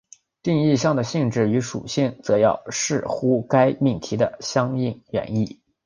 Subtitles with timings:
[0.41, 5.61] 定义项的性质与属性则要视乎该命题的相应原意。